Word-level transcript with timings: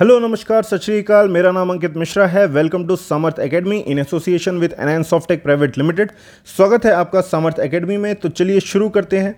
Hello 0.00 0.18
नमस्कार, 0.18 0.62
सत 0.62 0.80
श्रीकाल 0.82 1.28
मेरा 1.28 1.50
नाम 1.52 1.70
अंकित 1.70 1.96
मिश्रा 1.96 2.26
है। 2.26 2.46
Welcome 2.46 2.86
to 2.86 2.94
Samarth 2.96 3.38
academy 3.38 3.78
in 3.78 3.98
association 3.98 4.58
with 4.58 4.74
N 4.80 5.02
Softech 5.02 5.42
private 5.42 5.76
limited 5.78 6.10
स्वागत 6.46 6.84
है 6.86 6.92
आपका 6.92 7.20
समर्थ 7.20 7.58
एकेडमी 7.60 7.96
में। 7.96 8.14
तो 8.14 8.28
चलिए 8.28 8.60
शुरू 8.60 8.88
करते 8.88 9.18
हैं। 9.18 9.34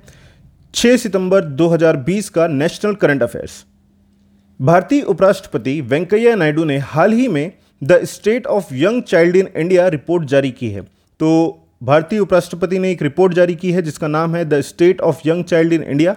6 0.74 0.96
सितंबर 0.96 1.44
2020 1.54 2.28
का 2.28 2.46
नेशनल 2.46 2.94
करंट 2.94 3.22
अफेयर्स 3.22 3.64
भारतीय 4.60 5.02
उपराष्ट्रपति 5.02 5.80
वेंकैया 5.80 6.34
नायडू 6.34 6.64
ने 6.64 6.78
हाल 6.78 7.12
ही 7.12 7.26
में 7.28 7.52
the 7.84 8.00
state 8.04 8.46
of 8.46 8.72
young 8.74 9.02
child 9.02 9.36
in 9.36 9.48
India 9.56 9.88
report 9.88 10.24
जारी 10.24 10.50
की 10.50 10.68
है। 10.68 10.82
तो 11.20 11.30
भारतीय 11.82 12.18
उपराष्ट्रपति 12.18 12.78
ने 12.78 12.90
एक 12.90 13.02
रिपोर्ट 13.02 13.34
जारी 13.34 13.54
की 13.54 13.72
है, 13.72 13.82
जिसका 13.82 14.08
नाम 14.08 14.36
है 14.36 14.44
the 14.44 14.60
state 14.60 15.00
of 15.00 15.28
young 15.28 15.44
child 15.44 15.72
in 15.72 15.82
India 15.82 16.16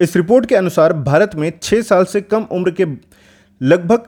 इस 0.00 0.16
रिपोर्ट 0.16 0.46
के 0.46 0.54
अनुसार 0.54 0.92
भारत 1.02 1.34
में 1.34 1.52
छः 1.62 1.82
साल 1.82 2.04
से 2.04 2.20
कम 2.20 2.46
उम्र 2.52 2.70
के 2.70 2.84
लगभग 3.64 4.04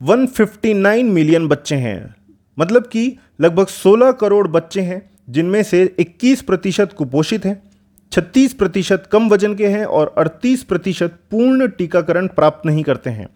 159 0.00 1.02
मिलियन 1.02 1.46
बच्चे 1.48 1.74
हैं। 1.74 2.14
मतलब 2.58 2.86
कि 2.86 3.02
लगभग 3.40 3.66
16 3.66 4.12
करोड़ 4.12 4.46
बच्चे 4.48 4.80
हैं, 4.80 5.10
जिनमें 5.30 5.62
से 5.62 5.82
21 6.00 6.40
प्रतिशत 6.42 6.92
कुपोषित 6.92 7.44
हैं 7.46 7.62
36 8.12 8.52
प्रतिशत 8.52 9.08
कम 9.12 9.28
वज़न 9.28 9.54
के 9.54 9.66
हैं 9.66 9.84
और 9.84 10.14
38 10.18 10.62
प्रतिशत 10.62 11.18
पूर्ण 11.30 11.68
टीकाकरण 11.68 12.26
प्राप्त 12.26 12.66
नहीं 12.66 12.82
करते 12.82 13.10
हैं। 13.10 13.28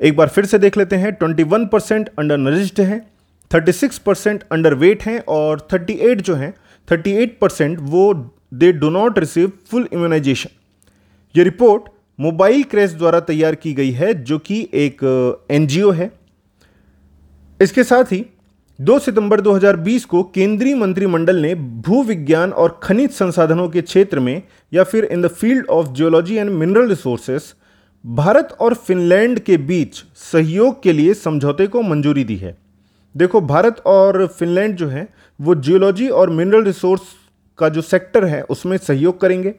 एक 0.00 0.16
बार 0.16 0.28
फिर 0.28 0.46
से 0.46 0.58
देख 0.58 0.78
लेते 0.78 0.96
हैं 0.96 1.16
21 1.18 1.68
परसेंट 1.72 2.08
अंडर 2.18 2.36
नरिज्ड 2.36 2.80
हैं 2.80 3.00
36 3.50 3.98
परसेंट 3.98 4.42
अंडर 4.52 4.74
वेट 4.74 5.02
हैं 5.02 5.18
और 5.28 5.66
38 5.72 6.20
जो 6.20 6.34
हैं 6.34 6.52
38 6.88 7.38
परसेंट 7.40 7.78
वो 7.80 8.12
they 8.54 8.72
do 8.72 8.90
not 8.90 9.18
receive 9.18 9.52
full 9.70 9.88
immunization 9.92 10.50
ये 11.34 11.44
रिपोर्ट 11.44 11.88
मोबाइल 12.20 12.62
क्रेस 12.62 12.92
द्वारा 12.92 13.20
तैयार 13.20 13.54
की 13.54 13.72
गई 13.72 13.90
है, 13.90 14.12
जो 14.14 14.38
कि 14.38 14.68
एक 14.74 15.44
एनजीओ 15.50 15.90
है। 15.90 16.10
इसके 17.60 17.84
साथ 17.84 18.12
ही 18.12 18.24
2 18.78 18.98
सितंबर 18.98 19.40
2020 19.40 20.04
को 20.04 20.22
केंद्रीय 20.24 20.74
मंत्रिमंडल 20.74 21.36
ने 21.36 21.54
भू 21.54 22.02
विज्ञान 22.02 22.52
और 22.52 22.78
खनिज 22.82 23.10
संसाधनों 23.10 23.68
के 23.68 23.82
क्षेत्र 23.82 24.20
में, 24.20 24.42
या 24.72 24.84
फिर 24.84 25.04
in 25.04 25.22
the 25.22 25.28
field 25.28 25.66
of 25.66 25.88
geology 25.88 26.36
and 26.36 26.50
mineral 26.50 26.88
resources, 26.88 27.54
Bharat 28.04 28.56
और 28.60 28.74
फिनलैंड 28.74 29.38
के 29.38 29.56
बीच 29.56 30.04
सहयोग 30.16 30.82
के 30.82 30.92
लिए 30.92 31.14
समझौते 31.14 31.66
को 31.66 31.82
मंजूरी 31.82 32.24
दी 32.24 32.36
है। 32.36 32.56
देखो, 33.14 33.40
भारत 33.40 33.82
और 33.86 34.26
फिनलैंड 34.26 34.76
जो 34.76 34.88
है, 34.88 35.08
वो 35.40 35.54
जियोलॉजी 35.54 36.08
और 36.08 36.30
मिनरल 36.30 36.64
रिसोर्स 36.64 37.02
का 37.58 37.68
जो 37.68 37.82
सेक्टर 37.82 38.24
है, 38.24 38.42
उसमें 38.42 38.76
सहयोग 38.76 39.20
करेंगे। 39.20 39.54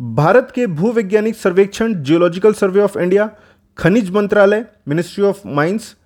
भारत 0.00 0.52
के 0.54 0.66
भूवैज्ञानिक 0.66 1.34
सर्वेक्षण 1.34 1.94
जियोलॉजिकल 1.94 2.52
सर्वे 2.52 2.80
ऑफ़ 2.80 2.98
इंडिया 2.98 3.30
खनिज 3.78 4.10
मंत्रालय 4.10 4.64
मिनिस्ट्री 4.88 5.24
ऑफ़ 5.24 5.40
माइंस 5.46 5.96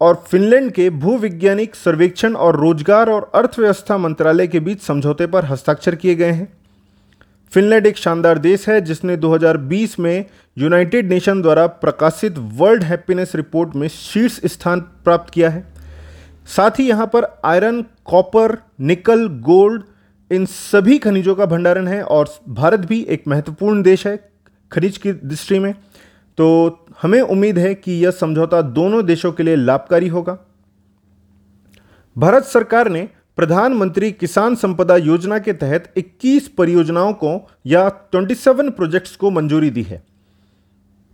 और 0.00 0.24
फिनलैंड 0.30 0.70
के 0.72 0.90
भूविज्ञानिक 0.90 1.74
सर्वेक्षण 1.74 2.34
और 2.34 2.56
रोज़गार 2.56 3.10
और 3.10 3.30
अर्थव्यवस्था 3.34 3.98
मंत्रालय 3.98 4.46
के 4.46 4.60
बीच 4.60 4.80
समझौते 4.80 5.26
पर 5.26 5.44
हस्ताक्षर 5.44 5.94
किए 5.94 6.14
गए 6.14 6.30
हैं। 6.30 6.52
फिनलैंड 7.52 7.86
एक 7.86 7.96
शानदार 7.96 8.38
देश 8.38 8.68
है, 8.68 8.80
जिसने 8.80 9.16
2020 9.16 9.98
में 9.98 10.24
यूनाइटेड 10.58 11.08
नेशन 11.08 11.42
द्वारा 11.42 11.66
प्रकाशित 11.66 12.38
वर्ल्ड 12.38 12.82
हैप्पीनेस 12.82 13.32
रिपोर्ट 13.34 13.76
में 13.76 13.88
शीर्ष 13.88 14.40
स्थान 14.44 14.80
प्राप्त 14.80 15.34
किया 15.34 15.50
है। 15.50 15.64
साथ 16.46 16.70
ही 16.70 16.88
यहाँ 16.88 17.06
पर 17.06 17.40
आयरन, 17.44 17.84
कॉपर, 18.04 18.58
निकल, 18.80 19.28
गोल्ड 19.28 19.82
इन 20.30 20.46
सभी 20.46 20.98
खनिजों 20.98 21.34
का 21.34 21.46
भंडारण 21.46 21.86
है 21.88 22.02
और 22.02 22.28
भारत 22.48 22.80
भी 22.80 23.00
एक 23.02 23.22
महत्वपूर्ण 23.28 23.82
देश 23.82 24.06
है 24.06 24.30
खनिज 24.72 24.98
की 24.98 25.12
दृष्टि 25.12 25.58
में। 25.58 25.74
तो 26.38 26.86
हमें 27.02 27.20
उम्मीद 27.20 27.58
है 27.58 27.74
कि 27.74 27.92
यह 27.92 28.10
समझौता 28.10 28.62
दोनों 28.62 29.06
देशों 29.06 29.32
के 29.32 29.42
लिए 29.42 29.56
लाभकारी 29.56 30.08
होगा। 30.08 30.38
भारत 32.16 32.44
सरकार 32.44 32.88
ने 32.88 33.08
प्रधानमंत्री 33.36 34.10
किसान 34.12 34.54
संपदा 34.54 34.96
योजना 34.96 35.38
के 35.38 35.52
तहत 35.52 35.92
21 35.96 36.48
परियोजनाओं 36.48 37.12
को 37.12 37.50
या 37.66 37.88
27 37.88 38.70
प्रोजेक्ट्स 38.70 39.16
को 39.16 39.30
मंजूरी 39.30 39.70
दी 39.70 39.82
है। 39.82 40.02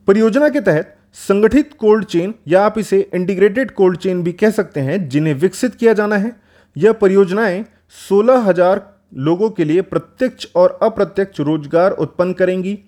परियोजना 0.09 0.49
के 0.49 0.61
तहत 0.61 0.97
संगठित 1.13 1.73
कोल्ड 1.73 2.05
चेन, 2.05 2.35
या 2.49 2.65
आप 2.65 2.79
इसे 2.79 3.11
इंटीग्रेटेड 3.15 3.71
कोल्ड 3.71 3.99
चेन 3.99 4.23
भी 4.23 4.33
कह 4.33 4.51
सकते 4.51 4.81
हैं, 4.81 5.09
जिन्हें 5.09 5.35
विकसित 5.35 5.75
किया 5.75 5.93
जाना 5.93 6.17
है। 6.17 6.37
यह 6.77 6.93
परियोजनाएँ 6.93 7.65
सोलह 8.09 8.39
हज़ार 8.39 8.94
लोगों 9.15 9.51
के 9.51 9.65
लिए 9.65 9.83
प्रत्यक्ष 9.83 10.47
और 10.57 10.79
अप्रत्यक्ष 10.83 11.41
रोज़गार 11.41 11.91
उत्पन्न 11.93 12.33
करेंगी। 12.33 12.79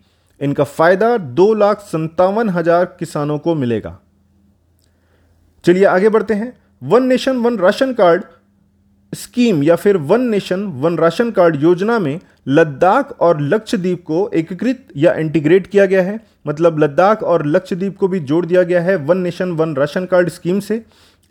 इनका 0.41 0.65
फ़ायदा 0.65 1.17
दो 1.19 1.53
लाख 1.55 1.81
संतावन 1.83 2.49
हज़ार 2.49 2.85
किसानों 2.99 3.39
को 3.39 3.55
मिलेगा। 3.55 3.99
चलिए 5.65 5.85
आगे 5.87 6.09
बढ़ते 6.09 6.35
हैं। 6.35 6.53
One 6.83 7.05
nation, 7.05 7.37
one 7.37 7.59
ration 7.59 7.93
card 7.93 8.25
scheme 9.13 9.63
या 9.63 9.77
फिर 9.77 9.97
one 9.97 10.21
nation, 10.21 10.65
one 10.75 10.97
ration 10.99 11.31
card 11.31 11.57
योजना 11.57 11.99
में 11.99 12.19
लद्दाख 12.49 13.17
और 13.21 13.41
लक्षद्वीप 13.43 14.03
को 14.05 14.29
एकीकृत 14.35 14.87
या 14.97 15.13
इंटीग्रेट 15.15 15.67
किया 15.67 15.87
गया 15.87 16.03
है। 16.03 16.19
मतलब 16.47 16.79
लद्दाख 16.79 17.23
और 17.23 17.47
लक्षद्वीप 17.47 17.97
को 17.99 18.09
भी 18.09 18.21
जोड़ 18.21 18.45
दिया 18.47 18.63
गया 18.63 18.81
है 18.83 18.97
one 18.99 19.19
nation, 19.19 19.53
one 19.53 19.75
ration 19.77 20.05
card 20.07 20.29
scheme 20.29 20.61
से। 20.61 20.85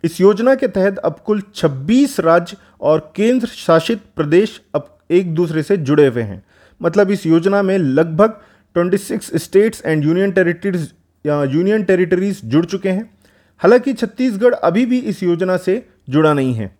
इस 0.04 0.20
योजना 0.20 0.54
के 0.54 0.68
तहत 0.68 0.98
अब 0.98 1.18
कुल 1.26 1.42
26 1.54 2.20
राज्य 2.20 2.56
और 2.80 3.12
केंद्र 3.16 3.46
शासित 3.46 4.00
प्रदेश 4.16 4.60
अब 4.74 4.98
एक 5.10 5.34
दूसरे 5.34 5.62
से 5.62 5.76
जुड़े 5.76 6.06
हुए 6.06 6.22
हैं। 6.22 6.44
मतलब 6.82 7.10
इस 7.10 7.26
योजना 7.26 7.62
में 7.62 7.78
लगभग 7.78 8.40
26 8.76 9.30
स्टेट्स 9.36 9.82
एंड 9.86 10.04
यूनियन 10.04 10.32
टेरिटरीज, 10.32 10.94
या 11.26 11.44
यूनियन 11.44 11.82
टेरिटरीज 11.82 12.40
जुड़ 12.44 12.64
चुके 12.66 12.88
हैं। 12.88 13.18
हालाँकि 13.58 13.92
छत्तीसगढ़ 13.92 14.54
अभी 14.54 14.86
भी 14.86 14.98
इस 14.98 15.22
योजना 15.22 15.56
से 15.56 15.88
जुड़ा 16.08 16.32
नहीं 16.32 16.54
है। 16.54 16.78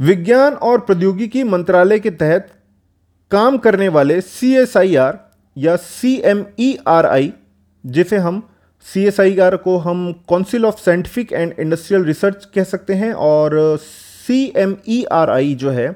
विज्ञान 0.00 0.54
और 0.54 0.80
प्रौद्योगिकी 0.80 1.44
मंत्रालय 1.44 1.98
के 1.98 2.10
तहत 2.10 2.52
काम 3.30 3.58
करने 3.58 3.88
वाले 3.88 4.20
सीएसआईआर 4.20 5.30
या 5.56 5.76
सीएमईआरआई 5.76 7.32
जिसे 7.86 8.16
हम 8.16 8.48
सी 8.86 9.04
एस 9.06 9.20
आई 9.20 9.36
आर 9.38 9.56
को 9.56 9.76
हम 9.78 10.12
council 10.28 10.64
of 10.66 10.80
scientific 10.80 11.32
and 11.32 11.52
industrial 11.60 12.04
research 12.04 12.44
कह 12.54 12.64
सकते 12.64 12.94
हैं 12.94 13.12
और 13.14 13.56
सी 13.80 14.52
एम 14.56 14.76
ई 14.88 15.02
आर 15.12 15.30
आई 15.30 15.54
जो 15.54 15.70
है, 15.70 15.88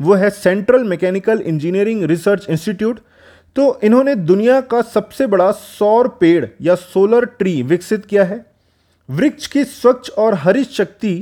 वो 0.00 0.14
है 0.14 0.30
central 0.30 0.84
mechanical 0.84 1.40
engineering 1.42 2.02
research 2.04 2.46
institute 2.50 3.00
तो 3.56 3.78
इन्होंने 3.84 4.14
दुनिया 4.14 4.60
का 4.62 4.80
सबसे 4.84 5.26
बड़ा 5.26 5.50
सौर 5.52 6.08
पेड़ 6.20 6.46
या 6.62 6.74
सोलर 6.74 7.24
ट्री 7.28 7.62
विकसित 7.62 8.04
किया 8.06 8.24
है। 8.24 8.44
वृक्ष 9.08 9.46
की 9.46 9.64
स्वच्छ 9.64 10.10
और 10.10 10.34
हरित 10.34 10.70
शक्ति 10.70 11.14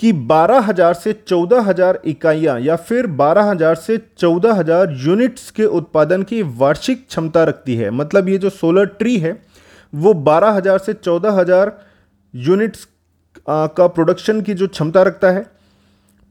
की 0.00 0.12
12000 0.28 0.94
से 0.94 1.12
14000 1.28 1.98
इकाइयाँ 2.06 2.58
या 2.60 2.76
फिर 2.78 3.06
12000 3.16 3.74
से 3.76 3.96
14000 4.18 4.92
यूनिट्स 5.06 5.50
के 5.50 5.64
उत्पादन 5.64 6.22
की 6.22 6.42
वार्षिक 6.58 7.06
क्षमता 7.08 7.44
रखती 7.44 7.76
है। 7.76 7.90
मतलब 7.92 8.28
ये 8.28 8.38
जो 8.38 8.50
सोलर 8.52 8.86
ट्री 8.98 9.16
है 9.16 9.32
वो 9.92 10.14
12000 10.14 10.78
से 10.78 10.94
14000 10.94 11.72
यूनिट्स 12.34 12.86
का 13.48 13.86
प्रोडक्शन 13.88 14.40
की 14.40 14.54
जो 14.54 14.68
क्षमता 14.68 15.02
रखता 15.02 15.30
है। 15.30 15.44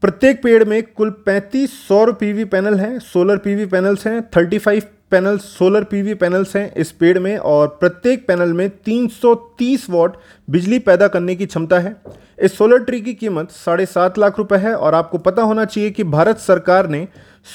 प्रत्येक 0.02 0.42
पेड़ 0.42 0.64
में 0.64 0.82
कुल 0.84 1.10
पैंतीस 1.26 1.72
सौर 1.88 2.12
पीवी 2.12 2.44
पैनल 2.44 2.74
हैं, 2.74 2.98
सोलर 2.98 3.36
पीवी 3.36 3.66
पैनल्स 3.66 4.06
हैं 4.06 4.20
35 4.30 4.84
पैनल 5.10 5.38
सोलर 5.38 5.84
पीवी 5.84 6.14
पैनल्स 6.14 6.54
हैं 6.56 6.72
इस 6.74 6.90
पेड़ 6.92 7.18
में, 7.18 7.36
और 7.36 7.66
प्रत्येक 7.80 8.26
पैनल 8.26 8.52
में 8.52 8.68
330 8.78 9.88
वॉट 9.90 10.16
बिजली 10.48 10.78
पैदा 10.78 11.08
करने 11.08 11.34
की 11.34 11.46
क्षमता 11.46 11.78
है। 11.78 11.96
इस 12.38 12.56
सोलर 12.58 12.78
ट्री 12.78 13.00
की 13.00 13.14
कीमत 13.14 13.50
साढ़े 13.50 13.86
सात 13.86 14.18
लाख 14.18 14.38
रुपए 14.38 14.56
है, 14.56 14.74
और 14.74 14.94
आपको 14.94 15.18
पता 15.18 15.42
होना 15.42 15.64
चाहिए 15.64 15.90
कि 15.90 16.04
भारत 16.04 16.38
सरकार 16.38 16.88
ने 16.88 17.06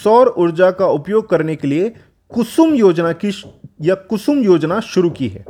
सौर 0.03 0.33
ऊर्जा 0.37 0.71
का 0.71 0.85
उपयोग 0.87 1.29
करने 1.29 1.55
के 1.55 1.67
लिए 1.67 1.93
कुसुम 2.31 2.73
योजना 2.75 3.11
की 3.13 3.33
या 3.81 3.95
कुसुम 4.09 4.39
योजना 4.39 4.79
शुरू 4.79 5.09
की 5.09 5.27
है। 5.27 5.45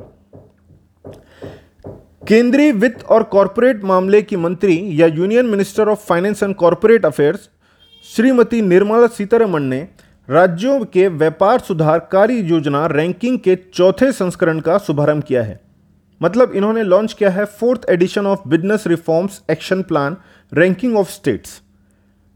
केंद्रीय 2.32 2.72
वित्त 2.72 3.04
और 3.04 3.24
कॉरपोरेट 3.24 3.84
मामले 3.84 4.22
की 4.22 4.36
मंत्री 4.36 4.76
या 5.00 5.08
union 5.08 5.46
minister 5.46 5.90
of 5.90 6.06
finance 6.08 6.44
and 6.44 6.54
corporate 6.56 7.06
affairs 7.06 7.50
Shrimati 8.06 8.62
Nirmala 8.62 9.08
Sitharaman 9.08 9.64
ने 9.64 9.80
राज्यों 10.30 10.80
के 10.86 11.08
व्यापार 11.08 11.60
सुधार 11.60 12.00
कार्य 12.12 12.40
योजना 12.52 12.86
रैंकिंग 12.88 13.38
के 13.40 13.58
चौथे 13.74 14.12
संस्करण 14.12 14.60
का 14.60 14.78
शुभारंभ 14.78 15.24
किया 15.24 15.44
है। 15.44 15.60
मतलब 16.22 16.56
इन्होंने 16.56 16.84
लॉन्च 16.84 17.14
किया 17.14 17.30
है 17.30 17.46
fourth 17.60 17.90
edition 17.90 18.28
of 18.28 18.48
business 18.48 18.88
reforms 18.88 19.42
action 19.52 19.82
plan 19.84 20.18
ranking 20.52 20.98
of 20.98 21.12
states 21.12 21.62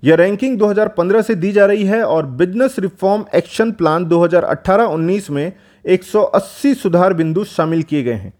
यह 0.03 0.15
रैंकिंग 0.15 0.59
2015 0.59 1.21
से 1.21 1.35
दी 1.35 1.51
जा 1.51 1.65
रही 1.65 1.85
है 1.85 2.03
और 2.03 2.25
बिज़नेस 2.25 2.75
रिफॉर्म 2.79 3.25
एक्शन 3.35 3.71
प्लान 3.71 4.05
2018-19 4.05 5.29
में 5.29 5.51
180 5.85 6.75
सुधार 6.75 7.13
बिंदु 7.13 7.43
शामिल 7.43 7.83
किए 7.83 8.03
गए 8.03 8.13
हैं। 8.13 8.33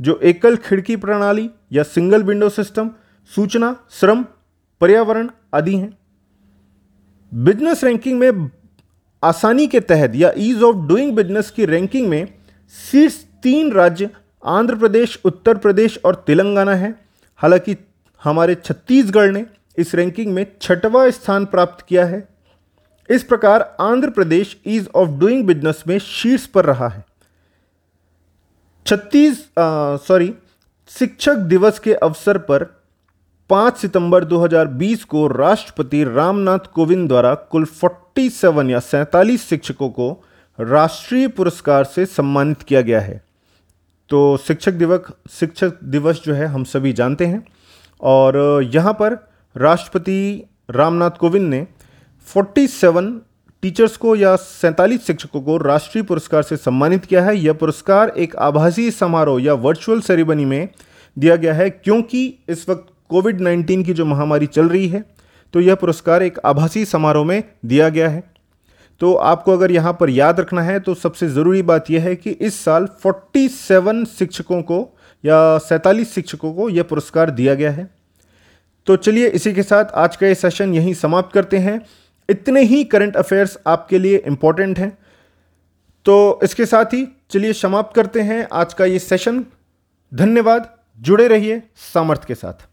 जो 0.00 0.20
एकल 0.22 0.56
खिड़की 0.56 0.96
प्रणाली 0.96 1.50
या 1.72 1.82
सिंगल 1.82 2.22
विंडो 2.22 2.48
सिस्टम 2.48 2.90
सूचना, 3.34 3.76
श्रम, 3.90 4.24
पर्यावरण 4.80 5.30
आदि 5.54 5.76
हैं। 5.76 5.98
बिज़नेस 7.34 7.84
रैंकिंग 7.84 8.18
में 8.18 8.50
आसानी 9.24 9.66
के 9.66 9.80
तहत 9.80 10.12
या 10.14 10.32
ईज 10.36 10.62
ऑफ़ 10.62 10.76
डूइंग 10.76 11.16
बिज़नेस 11.16 11.50
की 11.50 11.64
रैंकिंग 11.64 12.08
में 12.08 12.34
शीर्ष 12.90 13.24
तीन 13.42 13.72
राज्य 13.72 14.10
आंध्र 14.44 14.76
प्रदेश, 14.76 15.20
उत्तर 15.24 15.56
प्रदेश 15.56 15.98
और 16.04 16.14
तेलंगाना 16.14 16.74
है। 16.74 17.04
हालाँकि 17.36 17.76
हमारे 18.24 18.54
छत्तीसगढ़ 18.54 19.30
ने 19.30 19.46
इस 19.78 19.94
रैंकिंग 19.94 20.34
में 20.34 20.46
छठवां 20.62 21.10
स्थान 21.10 21.44
प्राप्त 21.44 21.86
किया 21.88 22.06
है। 22.06 22.28
इस 23.10 23.24
प्रकार 23.24 23.76
Andhra 23.80 24.10
Pradesh 24.10 24.60
ease 24.66 24.88
of 24.94 25.08
doing 25.08 25.46
business 25.46 25.84
में 25.88 25.98
शीर्ष 25.98 26.46
पर 26.46 26.64
रहा 26.64 26.88
है। 26.88 27.04
छत्तीस 28.86 29.38
सॉरी 30.08 30.34
शिक्षक 30.88 31.36
दिवस 31.48 31.78
के 31.78 31.94
अवसर 31.94 32.38
पर 32.38 32.64
5 33.50 33.76
सितंबर 33.76 34.24
2020 34.24 35.04
को 35.04 35.26
राष्ट्रपति 35.26 36.02
रामनाथ 36.04 36.66
कोविंद 36.74 37.06
द्वारा 37.08 37.34
कुल 37.34 37.64
47 37.74 38.70
या 38.70 38.78
सैंतालीस 38.80 39.48
शिक्षकों 39.48 39.88
को 39.90 40.10
राष्ट्रीय 40.58 41.28
पुरस्कार 41.28 41.84
से 41.84 42.06
सम्मानित 42.06 42.62
किया 42.62 42.80
गया 42.80 43.00
है। 43.00 43.22
तो 44.10 44.36
शिक्षक 44.36 44.72
दिवस 44.72 45.12
शिक्षक 45.30 45.82
दिवस 45.84 46.22
जो 46.24 46.34
है, 46.34 46.46
हम 46.46 46.64
सभी 46.64 46.92
जानते 46.92 47.26
हैं। 47.26 47.44
और 48.00 48.62
यहाँ 48.74 48.92
पर 48.92 49.16
राष्ट्रपति 49.56 50.44
रामनाथ 50.70 51.10
कोविंद 51.10 51.48
ने 51.48 51.66
47 52.28 53.20
टीचर्स 53.64 53.96
को 53.96 54.14
या 54.16 54.34
सैंतालीस 54.36 55.06
शिक्षकों 55.06 55.40
को 55.42 55.56
राष्ट्रीय 55.58 56.02
पुरस्कार 56.04 56.42
से 56.42 56.56
सम्मानित 56.56 57.04
किया 57.04 57.22
है। 57.24 57.36
यह 57.36 57.52
पुरस्कार 57.52 58.08
एक 58.18 58.34
आभासी 58.36 58.90
समारोह 58.90 59.40
या 59.42 59.54
वर्चुअल 59.56 60.00
सेरेमनी 60.00 60.44
में 60.44 60.68
दिया 61.16 61.36
गया 61.36 61.54
है, 61.54 61.68
क्योंकि 61.70 62.26
इस 62.48 62.68
वक्त 62.68 62.92
कोविड 63.10 63.40
19 63.40 63.84
की 63.84 63.92
जो 63.92 64.04
महामारी 64.04 64.46
चल 64.48 64.68
रही 64.68 64.88
है 64.88 65.04
तो 65.54 65.60
यह 65.60 65.74
पुरस्कार 65.74 66.22
एक 66.22 66.38
आभासी 66.44 66.84
समारोह 66.84 67.24
में 67.24 67.42
दिया 67.64 67.88
गया 67.88 68.08
है। 68.08 68.22
तो 69.00 69.14
आपको 69.14 69.52
अगर 69.52 69.70
यहाँ 69.70 69.96
पर 70.00 70.10
याद 70.10 70.40
रखना 70.40 70.62
है 70.62 70.78
तो 70.80 70.94
सबसे 70.96 71.28
ज़रूरी 71.30 71.62
बात 71.64 71.90
यह 71.90 72.04
है 72.04 72.14
कि 72.16 72.30
इस 72.30 72.62
साल 72.64 72.88
47 73.02 74.04
शिक्षकों 74.18 74.62
को 74.62 74.86
या 75.24 75.58
सैंतालीस 75.60 76.14
शिक्षकों 76.14 76.52
को 76.54 76.68
यह 76.68 76.82
पुरस्कार 76.84 77.30
दिया 77.32 77.54
गया 77.54 77.70
है। 77.70 77.90
तो 78.86 78.96
चलिए 78.98 79.28
इसी 79.30 79.52
के 79.52 79.62
साथ 79.64 79.98
आज 79.98 80.16
का 80.16 80.26
ये 80.26 80.34
सेशन 80.36 80.74
यहीं 80.74 80.94
समाप्त 80.96 81.34
करते 81.34 81.58
हैं। 81.58 81.80
इतने 82.28 82.62
ही 82.62 82.84
करंट 82.84 83.16
अफेयर्स 83.16 83.58
आपके 83.66 83.98
लिए 83.98 84.16
इंपॉर्टेंट 84.16 84.78
हैं। 84.78 84.98
तो 86.06 86.40
इसके 86.42 86.66
साथ 86.66 86.84
ही 86.84 87.06
चलिए 87.30 87.52
समाप्त 87.52 87.94
करते 87.96 88.20
हैं 88.20 88.46
आज 88.52 88.74
का 88.74 88.84
ये 88.84 88.98
सेशन 88.98 89.44
धन्यवाद, 90.12 90.68
जुड़े 90.98 91.28
रहिए 91.28 91.62
सामर्थ्य 91.94 92.24
के 92.28 92.34
साथ। 92.34 92.66